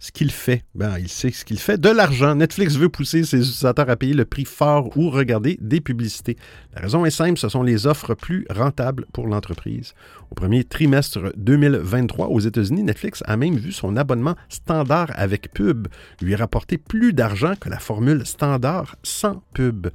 [0.01, 0.65] ce qu'il fait.
[0.75, 1.79] Ben, il sait ce qu'il fait.
[1.79, 2.35] De l'argent.
[2.35, 6.37] Netflix veut pousser ses utilisateurs à payer le prix fort ou regarder des publicités.
[6.75, 9.93] La raison est simple, ce sont les offres plus rentables pour l'entreprise.
[10.31, 15.87] Au premier trimestre 2023 aux États-Unis, Netflix a même vu son abonnement standard avec pub
[16.23, 19.89] lui rapporter plus d'argent que la formule standard sans pub.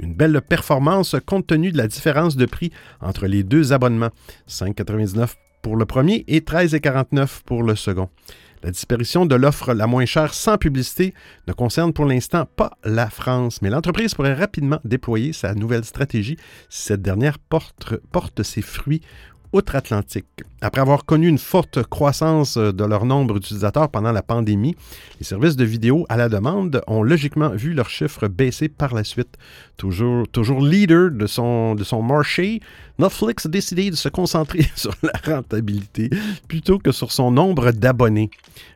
[0.00, 4.10] Une belle performance compte tenu de la différence de prix entre les deux abonnements.
[4.48, 8.08] 5,99 pour le premier et 13,49 pour le second.
[8.62, 11.14] La disparition de l'offre la moins chère sans publicité
[11.48, 16.36] ne concerne pour l'instant pas la France, mais l'entreprise pourrait rapidement déployer sa nouvelle stratégie
[16.68, 19.02] si cette dernière porte, ses fruits
[19.52, 20.26] outre-Atlantique.
[20.60, 24.76] Après avoir connu une forte croissance de leur nombre d'utilisateurs pendant la pandémie,
[25.18, 29.04] les services de vidéo à la demande ont logiquement vu leurs chiffres baisser par la
[29.04, 29.36] suite.
[29.76, 32.60] Toujours, toujours leader de son, de son marché,
[32.98, 36.10] Netflix a décidé de se concentrer sur la rentabilité
[36.48, 38.30] plutôt que sur son nombre d'abonnés.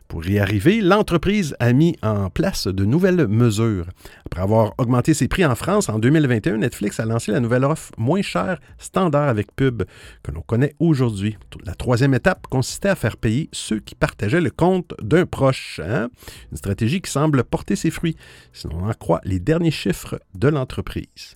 [0.08, 3.86] Pour y arriver, l'entreprise a mis en place de nouvelles mesures.
[4.24, 7.92] Après avoir augmenté ses prix en France en 2021, Netflix a lancé la nouvelle offre
[7.98, 9.82] moins chère standard avec pub
[10.22, 11.36] que l'on connaît aujourd'hui.
[11.64, 15.80] La troisième étape consistait à faire payer ceux qui partageaient le compte d'un proche.
[15.84, 16.08] Hein?
[16.52, 18.16] Une stratégie qui semble porter ses fruits,
[18.52, 21.35] si l'on en croit les derniers chiffres de l'entreprise.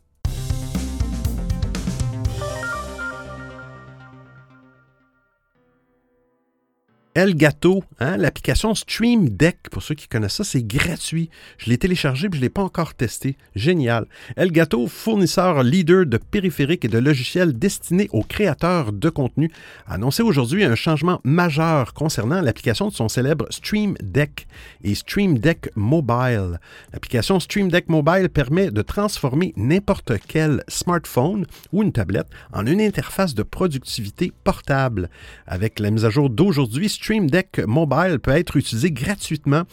[7.21, 11.29] Elgato, hein, l'application Stream Deck, pour ceux qui connaissent ça, c'est gratuit.
[11.59, 13.37] Je l'ai téléchargé mais je ne l'ai pas encore testé.
[13.55, 14.07] Génial.
[14.37, 19.53] Elgato, fournisseur leader de périphériques et de logiciels destinés aux créateurs de contenu,
[19.87, 24.47] a annoncé aujourd'hui un changement majeur concernant l'application de son célèbre Stream Deck
[24.83, 26.59] et Stream Deck Mobile.
[26.95, 32.81] L'application Stream Deck Mobile permet de transformer n'importe quel smartphone ou une tablette en une
[32.81, 35.11] interface de productivité portable.
[35.47, 39.65] Avec la mise à jour d'aujourd'hui, Deck Mobile peut être utilisé gratuitement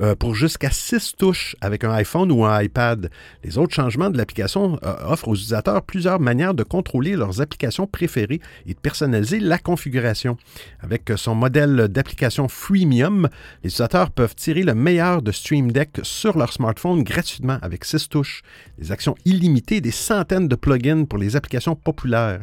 [0.00, 3.10] euh, pour jusqu'à 6 touches avec un iPhone ou un iPad.
[3.44, 7.86] Les autres changements de l'application euh, offrent aux utilisateurs plusieurs manières de contrôler leurs applications
[7.86, 10.38] préférées et de personnaliser la configuration.
[10.80, 13.28] Avec son modèle d'application freemium,
[13.62, 18.08] les utilisateurs peuvent tirer le meilleur de Stream Deck sur leur smartphone gratuitement avec 6
[18.08, 18.42] touches,
[18.78, 22.40] des actions illimitées, des centaines de plugins pour les applications populaires.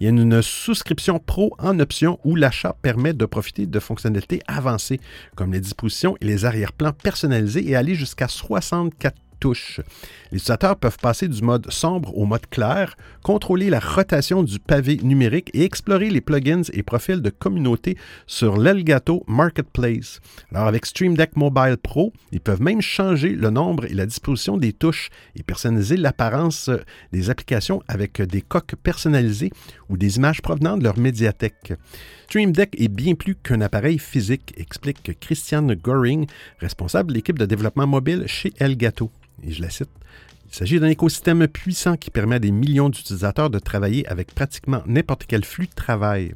[0.00, 4.40] Il y a une souscription pro en option où l'achat permet de profiter de fonctionnalités
[4.46, 5.00] avancées
[5.36, 9.80] comme les dispositions et les arrière-plans personnalisés et aller jusqu'à 64 touches.
[10.30, 14.98] Les utilisateurs peuvent passer du mode sombre au mode clair, contrôler la rotation du pavé
[15.02, 20.20] numérique et explorer les plugins et profils de communauté sur l'Elgato Marketplace.
[20.52, 24.56] Alors avec Stream Deck Mobile Pro, ils peuvent même changer le nombre et la disposition
[24.56, 26.70] des touches et personnaliser l'apparence
[27.12, 29.50] des applications avec des coques personnalisées
[29.88, 31.74] ou des images provenant de leur médiathèque.
[32.24, 36.26] Stream Deck est bien plus qu'un appareil physique, explique Christian Goring,
[36.58, 39.10] responsable de l'équipe de développement mobile chez Elgato.
[39.42, 39.97] Et je la cite.
[40.50, 44.82] Il s'agit d'un écosystème puissant qui permet à des millions d'utilisateurs de travailler avec pratiquement
[44.86, 46.32] n'importe quel flux de travail.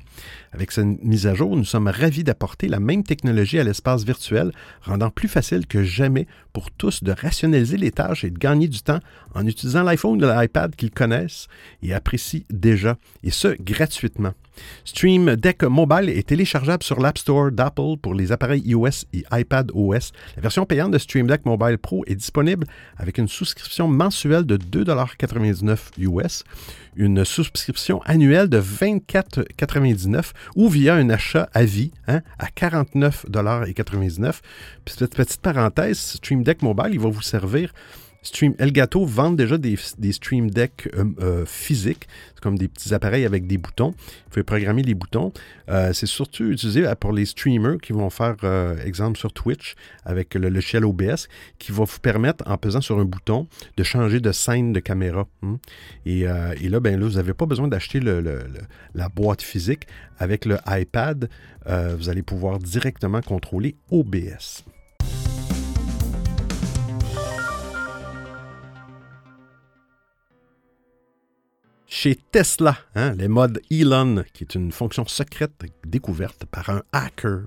[0.52, 4.52] Avec cette mise à jour, nous sommes ravis d'apporter la même technologie à l'espace virtuel,
[4.82, 8.82] rendant plus facile que jamais pour tous de rationaliser les tâches et de gagner du
[8.82, 9.00] temps
[9.34, 11.48] en utilisant l'iPhone ou l'iPad qu'ils connaissent
[11.82, 14.34] et apprécient déjà, et ce, gratuitement.
[14.84, 19.70] Stream Deck Mobile est téléchargeable sur l'App Store d'Apple pour les appareils iOS et iPad
[19.74, 20.12] OS.
[20.36, 24.56] La version payante de Stream Deck Mobile Pro est disponible avec une souscription mensuelle de
[24.56, 26.44] 2,99 US,
[26.96, 34.40] une souscription annuelle de 24,99 ou via un achat à vie hein, à 49,99
[34.84, 37.72] Petite, petite parenthèse, Stream Deck Mobile, il va vous servir
[38.22, 39.76] Stream Elgato vend déjà des,
[40.12, 42.06] Stream Deck euh, euh, physiques,
[42.40, 43.90] comme des petits appareils avec des boutons.
[43.90, 45.32] Vous pouvez programmer les boutons.
[45.68, 48.36] Euh, c'est surtout utilisé pour les streamers qui vont faire,
[48.84, 53.04] exemple sur Twitch, avec le logiciel OBS, qui va vous permettre, en pesant sur un
[53.04, 55.26] bouton, de changer de scène de caméra.
[55.42, 55.58] Hein.
[56.06, 59.86] Et, là, ben là, vous n'avez pas besoin d'acheter la boîte physique.
[60.18, 61.28] Avec le iPad,
[61.66, 64.64] vous allez pouvoir directement contrôler OBS.
[71.94, 75.52] Chez Tesla, hein, les modes Elon, qui est une fonction secrète
[75.86, 77.42] découverte par un hacker.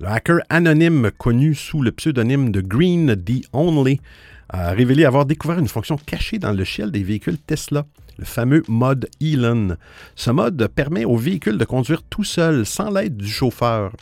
[0.00, 4.00] Le hacker anonyme connu sous le pseudonyme de Green the Only
[4.48, 7.84] a révélé avoir découvert une fonction cachée dans le ciel des véhicules Tesla,
[8.16, 9.76] le fameux mode Elon.
[10.16, 13.92] Ce mode permet aux véhicules de conduire tout seul, sans l'aide du chauffeur.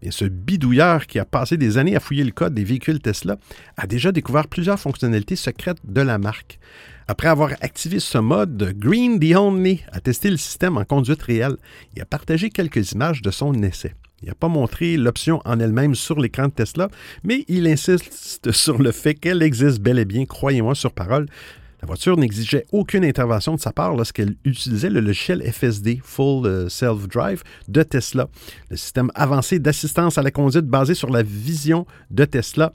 [0.00, 3.36] Et ce bidouilleur qui a passé des années à fouiller le code des véhicules Tesla
[3.76, 6.60] a déjà découvert plusieurs fonctionnalités secrètes de la marque.
[7.10, 11.56] Après avoir activé ce mode, Green the Only a testé le système en conduite réelle
[11.96, 13.94] et a partagé quelques images de son essai.
[14.20, 16.90] Il n'a pas montré l'option en elle-même sur l'écran de Tesla,
[17.24, 21.24] mais il insiste sur le fait qu'elle existe bel et bien, croyez-moi sur parole.
[21.80, 26.68] La voiture n'exigeait aucune intervention de sa part lorsqu'elle utilisait le logiciel FSD, Full euh,
[26.68, 28.28] Self Drive, de Tesla.
[28.68, 32.74] Le système avancé d'assistance à la conduite basé sur la vision de Tesla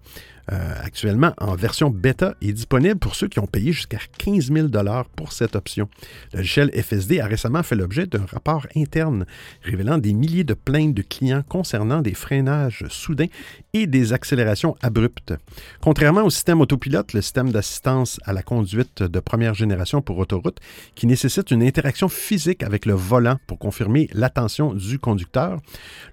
[0.52, 4.68] euh, actuellement en version bêta est disponible pour ceux qui ont payé jusqu'à 15 000
[5.16, 5.90] pour cette option.
[6.34, 9.26] Le logiciel FSD a récemment fait l'objet d'un rapport interne
[9.64, 13.28] révélant des milliers de plaintes de clients concernant des freinages soudains
[13.74, 15.34] et des accélérations abruptes.
[15.82, 20.60] Contrairement au système autopilote, le système d'assistance à la conduite de première génération pour autoroute,
[20.96, 25.62] qui nécessite une interaction physique avec le volant pour confirmer l'attention du conducteur,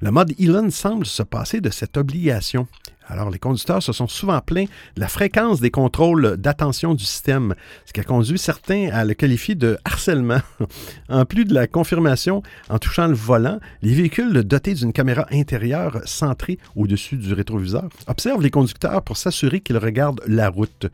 [0.01, 2.69] le mode Elon semble se passer de cette obligation.
[3.11, 7.55] Alors, les conducteurs se sont souvent plaints de la fréquence des contrôles d'attention du système,
[7.85, 10.41] ce qui a conduit certains à le qualifier de harcèlement.
[11.09, 16.01] en plus de la confirmation en touchant le volant, les véhicules dotés d'une caméra intérieure
[16.05, 20.87] centrée au-dessus du rétroviseur observent les conducteurs pour s'assurer qu'ils regardent la route.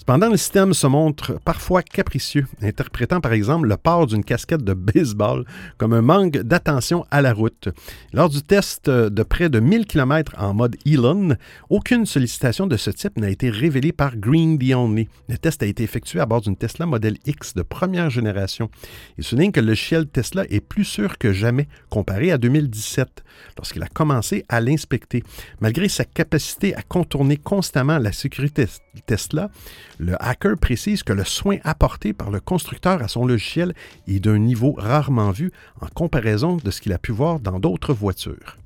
[0.00, 4.72] Cependant, le système se montre parfois capricieux, interprétant par exemple le port d'une casquette de
[4.72, 5.44] baseball
[5.76, 7.68] comme un manque d'attention à la route.
[8.14, 11.36] Lors du test de près de 1000 km en mode Elon,
[11.68, 15.08] aucune sollicitation de ce type n'a été révélée par Green the Only.
[15.28, 18.70] Le test a été effectué à bord d'une Tesla Model X de première génération.
[19.18, 23.22] Il souligne que le logiciel Tesla est plus sûr que jamais comparé à 2017,
[23.56, 25.22] lorsqu'il a commencé à l'inspecter.
[25.60, 28.66] Malgré sa capacité à contourner constamment la sécurité
[29.06, 29.50] Tesla,
[29.98, 33.74] le hacker précise que le soin apporté par le constructeur à son logiciel
[34.08, 37.94] est d'un niveau rarement vu en comparaison de ce qu'il a pu voir dans d'autres
[37.94, 38.59] voitures.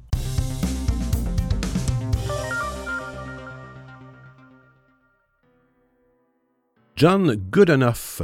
[6.96, 8.22] John Goodenough.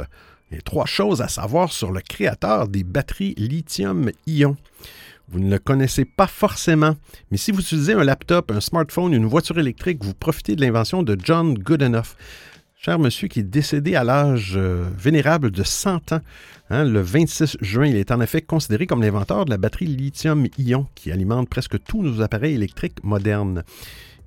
[0.53, 4.55] A trois choses à savoir sur le créateur des batteries lithium-ion.
[5.27, 6.95] Vous ne le connaissez pas forcément,
[7.31, 11.03] mais si vous utilisez un laptop, un smartphone, une voiture électrique, vous profitez de l'invention
[11.03, 12.15] de John Goodenough.
[12.77, 16.21] Cher monsieur qui est décédé à l'âge euh, vénérable de 100 ans,
[16.69, 20.87] hein, le 26 juin, il est en effet considéré comme l'inventeur de la batterie lithium-ion
[20.95, 23.63] qui alimente presque tous nos appareils électriques modernes.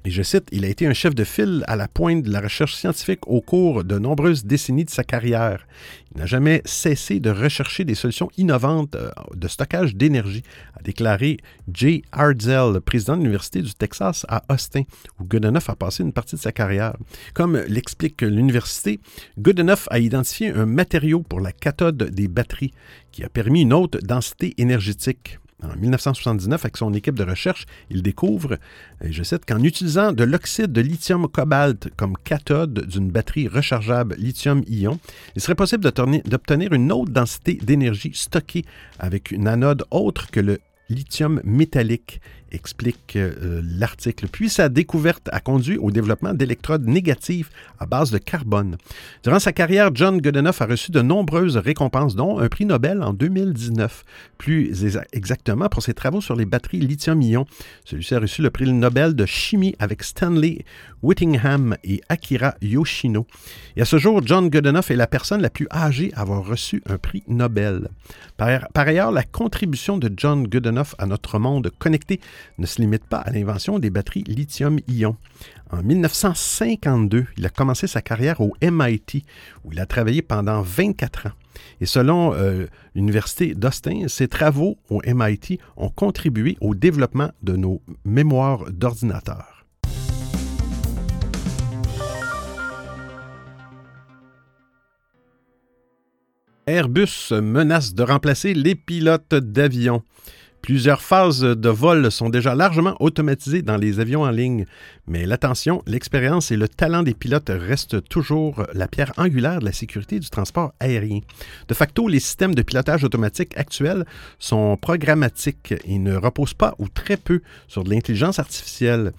[0.06, 2.42] Et je cite, il a été un chef de file à la pointe de la
[2.42, 5.66] recherche scientifique au cours de nombreuses décennies de sa carrière.
[6.14, 10.42] Il n'a jamais cessé de rechercher des solutions innovantes euh, de stockage d'énergie,
[10.78, 11.38] a déclaré
[11.72, 14.82] Jay Hardzell, président de l'Université du Texas à Austin,
[15.18, 16.94] où Goodenough a passé une partie de sa carrière.
[17.32, 19.00] Comme l'explique l'université,
[19.38, 22.72] Goodenough a identifié un matériau pour la cathode des batteries
[23.10, 25.38] qui a permis une haute densité énergétique.
[25.62, 28.58] En 1979, avec son équipe de recherche, il découvre,
[29.02, 34.98] et je cite, qu'en utilisant de l'oxyde de lithium-cobalt comme cathode d'une batterie rechargeable lithium-ion,
[35.36, 38.64] il serait possible d'obtenir une haute densité d'énergie stockée
[38.98, 40.58] avec une anode autre que le
[40.90, 42.20] lithium métallique
[42.54, 44.28] explique euh, l'article.
[44.30, 48.76] Puis sa découverte a conduit au développement d'électrodes négatives à base de carbone.
[49.22, 53.12] Durant sa carrière, John Goodenough a reçu de nombreuses récompenses, dont un prix Nobel en
[53.12, 54.04] 2019,
[54.38, 57.46] plus exactement pour ses travaux sur les batteries lithium-ion.
[57.84, 60.64] Celui-ci a reçu le prix Nobel de chimie avec Stanley
[61.04, 63.26] Whittingham et Akira Yoshino.
[63.76, 66.82] Et à ce jour, John Goodenough est la personne la plus âgée à avoir reçu
[66.86, 67.88] un prix Nobel.
[68.38, 72.20] Par, ailleurs, la contribution de John Goodenough à notre monde connecté
[72.56, 75.16] ne se limite pas à l'invention des batteries lithium-ion.
[75.70, 79.24] En 1952, il a commencé sa carrière au MIT,
[79.64, 81.32] où il a travaillé pendant 24 ans.
[81.80, 87.82] Et selon euh, l'Université d'Austin, ses travaux au MIT ont contribué au développement de nos
[88.04, 89.53] mémoires d'ordinateurs.
[96.66, 100.02] Airbus menace de remplacer les pilotes d'avion.
[100.64, 104.64] Plusieurs phases de vol sont déjà largement automatisées dans les avions en ligne,
[105.06, 109.72] mais l'attention, l'expérience et le talent des pilotes restent toujours la pierre angulaire de la
[109.72, 111.20] sécurité du transport aérien.
[111.68, 114.06] De facto, les systèmes de pilotage automatique actuels
[114.38, 119.12] sont programmatiques et ne reposent pas ou très peu sur de l'intelligence artificielle.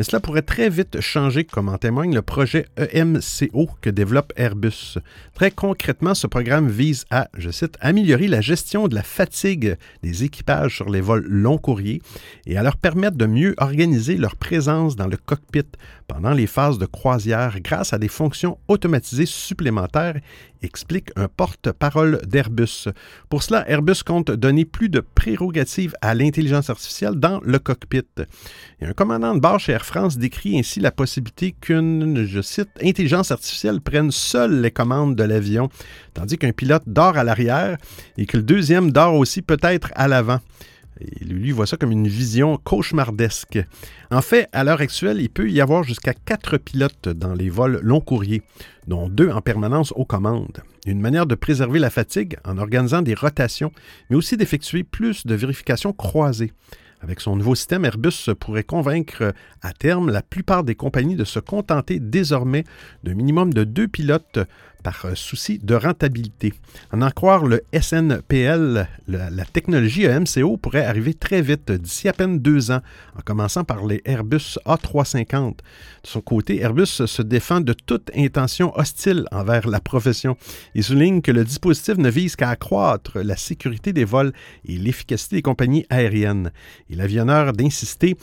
[0.00, 4.96] Mais cela pourrait très vite changer, comme en témoigne le projet EMCO que développe Airbus.
[5.34, 10.24] Très concrètement, ce programme vise à, je cite, améliorer la gestion de la fatigue des
[10.24, 12.00] équipages sur les vols long courriers
[12.46, 15.68] et à leur permettre de mieux organiser leur présence dans le cockpit
[16.10, 20.18] pendant les phases de croisière grâce à des fonctions automatisées supplémentaires,
[20.60, 22.88] explique un porte-parole d'Airbus.
[23.28, 28.02] Pour cela, Airbus compte donner plus de prérogatives à l'intelligence artificielle dans le cockpit.
[28.82, 33.30] Un commandant de bord chez Air France décrit ainsi la possibilité qu'une, je cite, intelligence
[33.30, 35.68] artificielle prenne seule les commandes de l'avion,
[36.12, 37.78] tandis qu'un pilote dort à l'arrière
[38.18, 40.40] et que le deuxième dort aussi peut-être à l'avant.
[41.00, 43.58] Et lui voit ça comme une vision cauchemardesque.
[44.10, 47.80] En fait, à l'heure actuelle, il peut y avoir jusqu'à quatre pilotes dans les vols
[47.82, 48.42] long courriers,
[48.86, 50.62] dont deux en permanence aux commandes.
[50.86, 53.72] Une manière de préserver la fatigue en organisant des rotations,
[54.08, 56.52] mais aussi d'effectuer plus de vérifications croisées.
[57.02, 59.32] Avec son nouveau système, Airbus pourrait convaincre
[59.62, 62.64] à terme la plupart des compagnies de se contenter désormais
[63.04, 64.38] d'un minimum de deux pilotes
[64.82, 66.52] par euh, souci de rentabilité.
[66.92, 72.38] En en croire le SNPL, la, technologie EMCO pourrait arriver très vite, d'ici à peine
[72.38, 72.80] deux ans,
[73.16, 75.56] en commençant par les Airbus A350.
[75.56, 75.62] De
[76.04, 80.36] son côté, Airbus se défend de toute intention hostile envers la profession.
[80.74, 84.32] Il souligne que le dispositif ne vise qu'à accroître la sécurité des vols
[84.64, 86.52] et l'efficacité des compagnies aériennes.
[86.88, 88.16] Et l'avionneur d'insister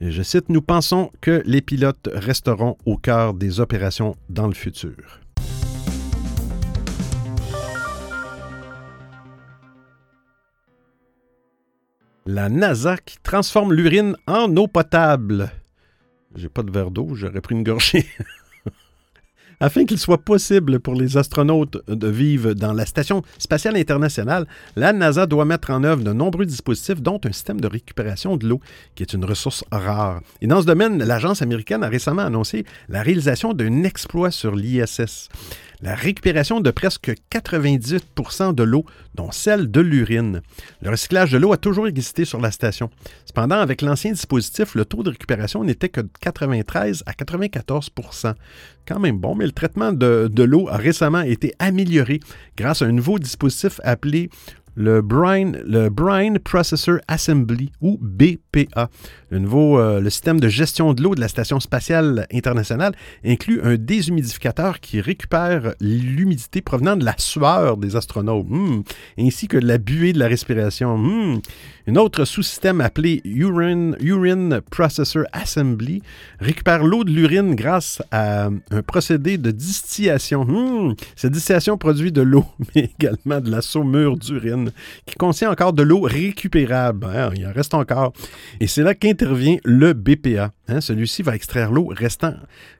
[0.00, 5.23] je cite, Nous pensons que les pilotes resteront au cœur des opérations dans le futur.
[12.34, 15.52] La NASA qui transforme l'urine en eau potable.
[16.34, 18.06] J'ai pas de verre d'eau, j'aurais pris une gorgée.
[19.60, 24.92] Afin qu'il soit possible pour les astronautes de vivre dans la Station spatiale internationale, la
[24.92, 28.60] NASA doit mettre en œuvre de nombreux dispositifs, dont un système de récupération de l'eau,
[28.96, 30.20] qui est une ressource rare.
[30.40, 35.28] Et dans ce domaine, l'agence américaine a récemment annoncé la réalisation d'un exploit sur l'ISS
[35.80, 40.40] la récupération de presque 98% de l'eau, dont celle de l'urine.
[40.82, 42.90] Le recyclage de l'eau a toujours existé sur la station.
[43.24, 48.34] Cependant, avec l'ancien dispositif, le taux de récupération n'était que de 93 à 94%
[48.86, 52.20] Quand même bon, mais le traitement de, l'eau a récemment été amélioré
[52.56, 54.30] grâce à un nouveau dispositif appelé
[54.76, 58.90] le Brine Processor Assembly ou BPA.
[59.34, 63.74] Le nouveau euh, système de gestion de l'eau de la Station spatiale internationale inclut un
[63.74, 68.82] déshumidificateur qui récupère l'humidité provenant de la sueur des astronautes, hmm,
[69.18, 70.96] ainsi que de la buée de la respiration.
[70.96, 71.40] Hmm.
[71.88, 76.00] Un autre sous-système appelé Urine, Processor Assembly
[76.38, 80.44] récupère l'eau de l'urine grâce à un procédé de distillation.
[80.44, 80.94] Hmm.
[81.16, 84.70] Cette distillation produit de l'eau, mais également de la saumure d'urine
[85.06, 87.04] qui contient encore de l'eau récupérable.
[87.12, 88.12] Hein, il en reste encore.
[88.60, 89.23] Et c'est là qu'intervient
[89.64, 90.52] le BPA.
[90.68, 90.80] Hein.
[90.80, 92.34] Celui-ci va extraire l'eau restant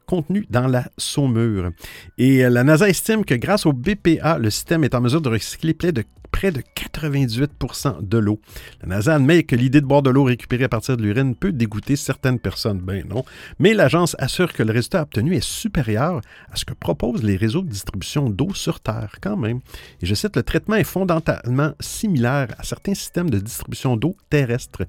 [0.07, 1.71] contenue dans la saumure.
[2.19, 5.29] Et euh, la NASA estime que grâce au BPA, le système est en mesure de
[5.29, 6.05] recycler près de
[6.35, 8.41] près de 98% de l'eau.
[8.83, 11.53] La NASA admet que l'idée de boire de l'eau récupérée à partir de l'urine peut
[11.53, 12.81] dégoûter certaines personnes.
[12.81, 13.25] Ben non.
[13.61, 17.63] Mais l'agence assure que le résultat obtenu est supérieur à ce que proposent les réseaux
[17.63, 19.61] de distribution d'eau sur Terre, quand même.
[20.03, 24.83] Et je cite, le traitement est fondamentalement similaire à certains systèmes de distribution d'eau terrestre,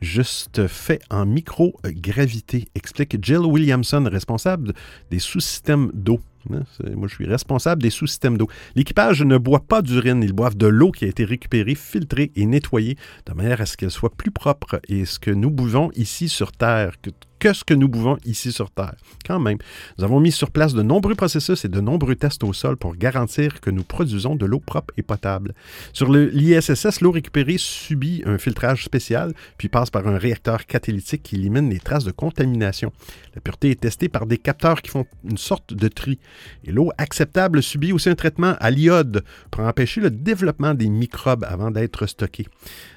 [0.00, 2.35] juste fait en microgravité,
[2.74, 4.72] explique Jill Williamson, responsable
[5.10, 6.20] des sous-systèmes d'eau.
[6.52, 6.62] Hein,
[6.94, 8.48] moi, je suis responsable des sous-systèmes d'eau.
[8.74, 12.46] L'équipage ne boit pas d'urine, ils boivent de l'eau qui a été récupérée, filtrée et
[12.46, 14.80] nettoyée de manière à ce qu'elle soit plus propre.
[14.88, 17.10] Et ce que nous buvons ici sur Terre, que
[17.46, 18.96] que ce que nous buvons ici sur Terre.
[19.24, 19.58] Quand même,
[19.98, 22.96] nous avons mis sur place de nombreux processus et de nombreux tests au sol pour
[22.96, 25.54] garantir que nous produisons de l'eau propre et potable.
[25.92, 31.36] Sur l'ISSS, l'eau récupérée subit un filtrage spécial, puis passe par un réacteur catalytique qui
[31.36, 32.92] élimine les traces de contamination.
[33.36, 36.18] La pureté est testée par des capteurs qui font une sorte de tri.
[36.64, 39.22] Et l'eau acceptable subit aussi un traitement à l'iode
[39.52, 42.48] pour empêcher le développement des microbes avant d'être stockée.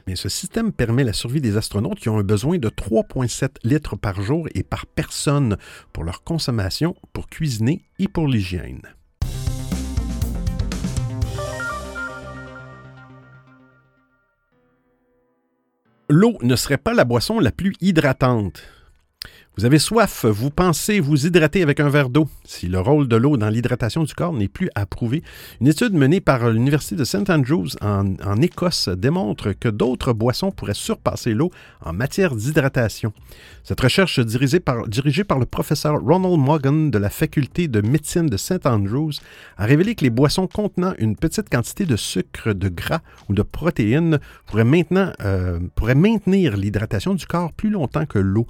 [0.08, 3.96] Mais ce système permet la survie des astronautes qui ont un besoin de 3,7 litres
[3.96, 5.58] par jour et par personne
[5.94, 8.82] pour leur consommation, pour cuisiner et pour l'hygiène.
[16.10, 18.64] L'eau ne serait pas la boisson la plus hydratante.
[19.60, 22.30] Vous avez soif, vous pensez vous hydrater avec un verre d'eau.
[22.46, 25.22] Si le rôle de l'eau dans l'hydratation du corps n'est plus approuvé,
[25.60, 27.30] une étude menée par l'Université de St.
[27.30, 31.52] Andrews en, Écosse démontre que d'autres boissons pourraient surpasser l'eau
[31.84, 33.12] en matière d'hydratation.
[33.66, 38.66] Cette recherche dirigée par, le professeur Ronald Morgan de la faculté de médecine de St.
[38.66, 39.12] Andrews
[39.58, 43.42] a révélé que les boissons contenant une petite quantité de sucre, de gras ou de
[43.42, 44.86] protéines pourraient,
[45.22, 48.48] euh, pourraient maintenir l'hydratation du corps plus longtemps que l'eau.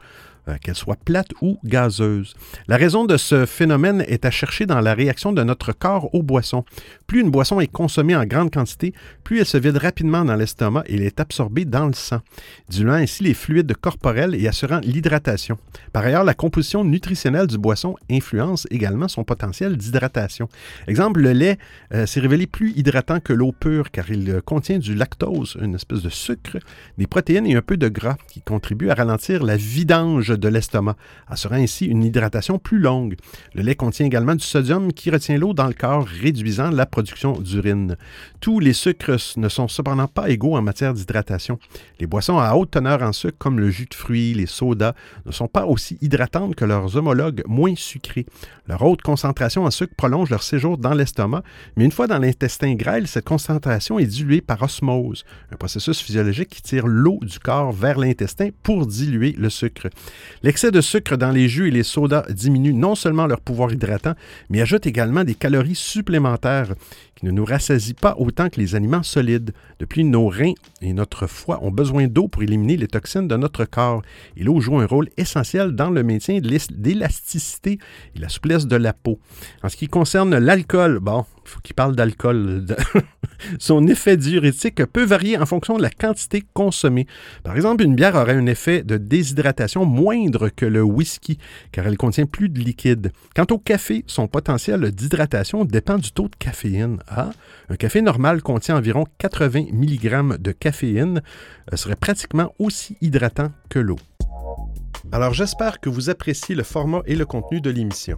[0.48, 2.34] Euh, qu'elle soit plate ou gazeuse.
[2.68, 6.24] La raison de ce phénomène est à chercher dans la réaction de notre corps aux
[6.24, 6.64] boissons.
[7.08, 10.84] Plus une boisson est consommée en grande quantité, plus elle se vide rapidement dans l'estomac
[10.88, 12.20] et est absorbée dans le sang,
[12.70, 15.58] diluant ainsi les fluides corporels et assurant l'hydratation.
[15.94, 20.48] Par ailleurs, la composition nutritionnelle du boisson influence également son potentiel d'hydratation.
[20.88, 21.58] Exemple, le lait
[21.94, 26.02] euh, s'est révélé plus hydratant que l'eau pure car il contient du lactose, une espèce
[26.02, 26.58] de sucre,
[26.98, 30.96] des protéines et un peu de gras qui contribuent à ralentir la vidange de l'estomac,
[31.28, 33.16] assurant ainsi une hydratation plus longue.
[33.54, 37.34] Le lait contient également du sodium qui retient l'eau dans le corps, réduisant la production
[37.34, 37.96] d'urine.
[38.40, 41.60] Tous les sucres ne sont cependant pas égaux en matière d'hydratation.
[42.00, 44.94] Les boissons à haute teneur en sucre, comme le jus de fruits, les sodas,
[45.26, 48.26] ne sont pas aussi hydratantes que leurs homologues moins sucrés.
[48.68, 51.44] Leur haute concentration en sucre prolonge leur séjour dans l'estomac,
[51.76, 56.50] mais une fois dans l'intestin grêle, cette concentration est diluée par osmose, un processus physiologique
[56.50, 59.88] qui tire l'eau du corps vers l'intestin pour diluer le sucre.
[60.44, 64.14] L'excès de sucre dans les jus et les sodas diminue non seulement leur pouvoir hydratant,
[64.50, 66.74] mais ajoute également des calories supplémentaires
[67.20, 69.52] qui ne nous rassasient pas autant que les aliments solides.
[69.80, 73.66] Depuis, nos reins et notre foie ont besoin d'eau pour éliminer les toxines de notre
[73.66, 74.02] corps.
[74.38, 77.78] Et l'eau joue un rôle essentiel dans le maintien d'élasticité
[78.16, 79.20] et la souplesse de la peau.
[79.64, 82.66] En ce qui concerne l'alcool, bon, il faut qu'il parle d'alcool.
[83.60, 87.08] Son effet diurétique peut varier en fonction de la quantité consommée.
[87.44, 89.86] Par exemple, une bière aurait un effet de déshydratation
[90.56, 91.38] que le whisky,
[91.72, 93.12] car elle contient plus de liquide.
[93.36, 97.00] Quant au café, son potentiel d'hydratation dépend du taux de caféine.
[97.08, 97.30] Ah,
[97.70, 101.22] un café normal contient environ 80 mg de caféine,
[101.72, 103.98] euh, serait pratiquement aussi hydratant que l'eau.
[105.12, 108.18] Alors j'espère que vous appréciez le format et le contenu de l'émission.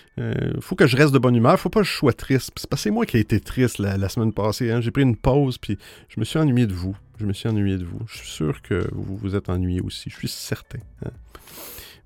[0.19, 1.59] Euh, faut que je reste de bonne humeur.
[1.59, 2.51] faut pas que je sois triste.
[2.57, 4.71] C'est parce que c'est moi qui ai été triste la, semaine passée.
[4.71, 4.81] Hein.
[4.81, 5.77] J'ai pris une pause, puis
[6.09, 6.95] je me suis ennuyé de vous.
[7.19, 7.99] Je me suis ennuyé de vous.
[8.07, 10.09] Je suis sûr que vous vous êtes ennuyé aussi.
[10.09, 10.79] Je suis certain.
[11.05, 11.11] Hein.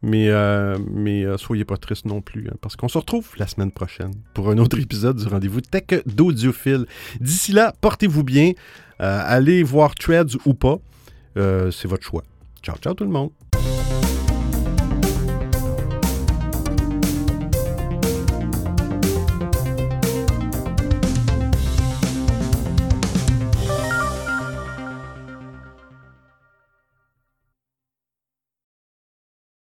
[0.02, 3.48] Mais, euh, mais euh, soyez pas triste non plus, hein, parce qu'on se retrouve la
[3.48, 6.86] semaine prochaine pour un autre épisode du rendez-vous Tech d'Audiophile.
[7.20, 8.52] D'ici là, portez-vous bien.
[9.00, 10.78] allez voir Threads ou pas.
[11.36, 12.24] c'est votre choix.
[12.62, 13.32] Ciao, ciao tout le monde.